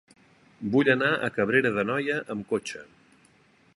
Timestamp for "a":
1.13-1.29